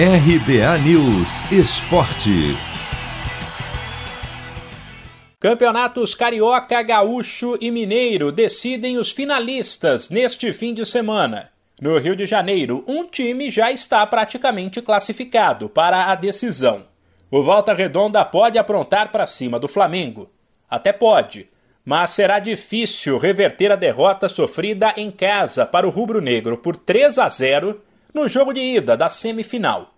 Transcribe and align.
RBA 0.00 0.78
News 0.84 1.40
Esporte. 1.50 2.56
Campeonatos 5.40 6.14
Carioca, 6.14 6.80
Gaúcho 6.82 7.58
e 7.60 7.68
Mineiro 7.72 8.30
decidem 8.30 8.96
os 8.96 9.10
finalistas 9.10 10.08
neste 10.08 10.52
fim 10.52 10.72
de 10.72 10.86
semana. 10.86 11.50
No 11.82 11.98
Rio 11.98 12.14
de 12.14 12.26
Janeiro, 12.26 12.84
um 12.86 13.04
time 13.08 13.50
já 13.50 13.72
está 13.72 14.06
praticamente 14.06 14.80
classificado 14.80 15.68
para 15.68 16.12
a 16.12 16.14
decisão. 16.14 16.84
O 17.28 17.42
Volta 17.42 17.74
Redonda 17.74 18.24
pode 18.24 18.56
aprontar 18.56 19.10
para 19.10 19.26
cima 19.26 19.58
do 19.58 19.66
Flamengo. 19.66 20.30
Até 20.70 20.92
pode, 20.92 21.48
mas 21.84 22.10
será 22.10 22.38
difícil 22.38 23.18
reverter 23.18 23.72
a 23.72 23.76
derrota 23.76 24.28
sofrida 24.28 24.94
em 24.96 25.10
casa 25.10 25.66
para 25.66 25.88
o 25.88 25.90
rubro-negro 25.90 26.56
por 26.56 26.76
3 26.76 27.18
a 27.18 27.28
0 27.28 27.80
no 28.12 28.28
jogo 28.28 28.52
de 28.52 28.60
ida 28.60 28.96
da 28.96 29.08
semifinal. 29.08 29.94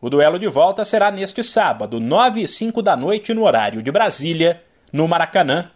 O 0.00 0.10
duelo 0.10 0.38
de 0.38 0.46
volta 0.46 0.84
será 0.84 1.10
neste 1.10 1.42
sábado, 1.42 1.98
9 1.98 2.42
e 2.42 2.48
5 2.48 2.82
da 2.82 2.96
noite, 2.96 3.32
no 3.32 3.44
horário 3.44 3.82
de 3.82 3.90
Brasília, 3.90 4.62
no 4.92 5.08
Maracanã. 5.08 5.70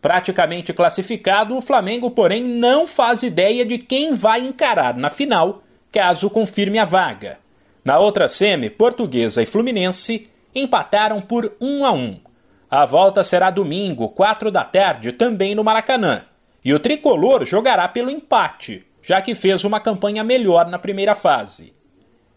Praticamente 0.00 0.72
classificado, 0.72 1.56
o 1.56 1.60
Flamengo, 1.62 2.10
porém, 2.10 2.42
não 2.42 2.86
faz 2.86 3.22
ideia 3.22 3.64
de 3.64 3.78
quem 3.78 4.14
vai 4.14 4.40
encarar 4.40 4.96
na 4.96 5.08
final, 5.08 5.62
caso 5.90 6.28
confirme 6.28 6.78
a 6.78 6.84
vaga. 6.84 7.38
Na 7.84 7.98
outra 7.98 8.28
semi, 8.28 8.68
Portuguesa 8.68 9.42
e 9.42 9.46
Fluminense 9.46 10.28
empataram 10.54 11.20
por 11.20 11.56
1 11.60 11.84
a 11.84 11.92
1. 11.92 12.20
A 12.70 12.84
volta 12.84 13.24
será 13.24 13.50
domingo, 13.50 14.08
4 14.08 14.50
da 14.50 14.64
tarde, 14.64 15.12
também 15.12 15.54
no 15.54 15.64
Maracanã. 15.64 16.24
E 16.64 16.72
o 16.72 16.78
tricolor 16.78 17.44
jogará 17.44 17.88
pelo 17.88 18.10
empate, 18.10 18.84
já 19.02 19.20
que 19.20 19.34
fez 19.34 19.64
uma 19.64 19.80
campanha 19.80 20.22
melhor 20.22 20.66
na 20.68 20.78
primeira 20.78 21.14
fase. 21.14 21.72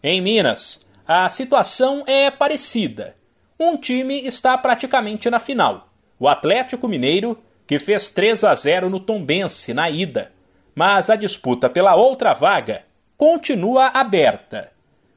Em 0.02 0.20
Minas, 0.20 0.84
a 1.06 1.28
situação 1.28 2.02
é 2.06 2.30
parecida. 2.30 3.14
Um 3.58 3.76
time 3.76 4.26
está 4.26 4.58
praticamente 4.58 5.30
na 5.30 5.38
final. 5.38 5.88
O 6.18 6.28
Atlético 6.28 6.88
Mineiro, 6.88 7.38
que 7.66 7.78
fez 7.78 8.08
3 8.10 8.44
a 8.44 8.54
0 8.54 8.90
no 8.90 9.00
Tombense 9.00 9.72
na 9.72 9.88
ida. 9.88 10.32
Mas 10.74 11.08
a 11.08 11.16
disputa 11.16 11.70
pela 11.70 11.94
outra 11.94 12.34
vaga 12.34 12.84
continua 13.16 13.86
aberta. 13.88 14.70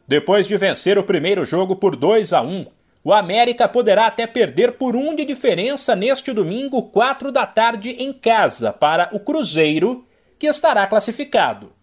Depois 0.08 0.48
de 0.48 0.56
vencer 0.56 0.98
o 0.98 1.04
primeiro 1.04 1.44
jogo 1.44 1.76
por 1.76 1.96
2 1.96 2.32
a 2.34 2.42
1, 2.42 2.68
o 3.04 3.14
América 3.14 3.68
poderá 3.68 4.08
até 4.08 4.26
perder 4.28 4.74
por 4.74 4.96
um 4.96 5.16
de 5.16 5.26
diferença 5.26 5.96
neste 5.96 6.32
domingo, 6.32 6.84
4 6.84 7.32
da 7.32 7.46
tarde, 7.46 7.92
em 7.92 8.12
casa, 8.14 8.74
para 8.74 9.10
o 9.12 9.20
Cruzeiro, 9.20 10.06
que 10.40 10.48
estará 10.48 10.88
classificado. 10.88 11.74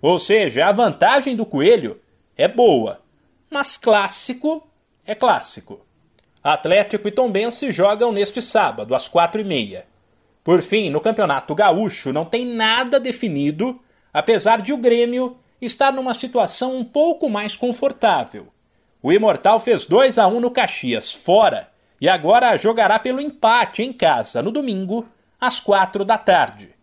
Ou 0.00 0.18
seja, 0.18 0.66
a 0.66 0.72
vantagem 0.72 1.34
do 1.34 1.44
Coelho 1.44 2.00
é 2.36 2.46
boa, 2.46 3.00
mas 3.50 3.76
clássico 3.76 4.66
é 5.04 5.14
clássico. 5.14 5.80
Atlético 6.42 7.08
e 7.08 7.10
Tombense 7.10 7.72
jogam 7.72 8.12
neste 8.12 8.40
sábado, 8.40 8.94
às 8.94 9.08
quatro 9.08 9.40
e 9.40 9.44
meia. 9.44 9.86
Por 10.44 10.62
fim, 10.62 10.90
no 10.90 11.00
Campeonato 11.00 11.54
Gaúcho 11.54 12.12
não 12.12 12.24
tem 12.24 12.44
nada 12.46 13.00
definido, 13.00 13.80
apesar 14.12 14.60
de 14.60 14.72
o 14.72 14.76
Grêmio 14.76 15.36
estar 15.60 15.90
numa 15.90 16.14
situação 16.14 16.76
um 16.76 16.84
pouco 16.84 17.28
mais 17.28 17.56
confortável. 17.56 18.48
O 19.02 19.10
Imortal 19.10 19.58
fez 19.58 19.86
2 19.86 20.18
a 20.18 20.26
1 20.26 20.40
no 20.40 20.50
Caxias, 20.50 21.12
fora, 21.12 21.70
e 22.00 22.08
agora 22.08 22.56
jogará 22.56 22.98
pelo 22.98 23.20
empate 23.20 23.82
em 23.82 23.92
casa 23.92 24.42
no 24.42 24.52
domingo, 24.52 25.06
às 25.40 25.58
quatro 25.60 26.04
da 26.04 26.18
tarde 26.18 26.73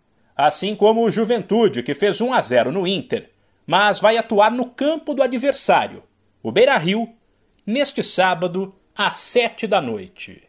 assim 0.42 0.76
como 0.76 1.04
o 1.06 1.12
Juventude, 1.12 1.84
que 1.84 1.94
fez 1.94 2.20
1 2.20 2.34
a 2.34 2.42
0 2.42 2.72
no 2.72 2.88
Inter, 2.88 3.30
mas 3.66 4.00
vai 4.00 4.18
atuar 4.18 4.52
no 4.52 4.66
campo 4.66 5.14
do 5.14 5.22
adversário, 5.22 6.04
o 6.42 6.52
Beira-Rio, 6.52 7.10
neste 7.66 8.04
sábado, 8.04 8.74
às 8.96 9.16
7 9.16 9.68
da 9.68 9.80
noite. 9.80 10.42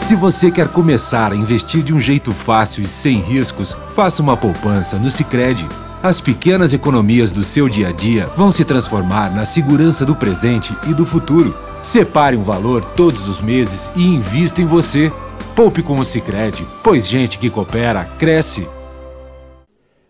Se 0.00 0.14
você 0.14 0.50
quer 0.50 0.68
começar 0.68 1.32
a 1.32 1.36
investir 1.36 1.82
de 1.82 1.92
um 1.92 2.00
jeito 2.00 2.32
fácil 2.32 2.82
e 2.82 2.86
sem 2.86 3.18
riscos, 3.20 3.76
faça 3.94 4.22
uma 4.22 4.36
poupança 4.36 4.98
no 4.98 5.10
Sicredi. 5.10 5.66
As 6.02 6.20
pequenas 6.20 6.72
economias 6.72 7.32
do 7.32 7.42
seu 7.42 7.68
dia 7.68 7.88
a 7.88 7.92
dia 7.92 8.26
vão 8.36 8.52
se 8.52 8.64
transformar 8.64 9.34
na 9.34 9.44
segurança 9.44 10.06
do 10.06 10.14
presente 10.14 10.74
e 10.88 10.94
do 10.94 11.04
futuro. 11.04 11.56
Separe 11.82 12.36
um 12.36 12.42
valor 12.42 12.84
todos 12.84 13.28
os 13.28 13.42
meses 13.42 13.90
e 13.96 14.02
invista 14.02 14.62
em 14.62 14.66
você. 14.66 15.12
Poupe 15.54 15.82
com 15.82 15.98
o 15.98 16.04
Sicredi, 16.04 16.66
pois 16.82 17.08
gente 17.08 17.38
que 17.38 17.50
coopera 17.50 18.04
cresce. 18.18 18.66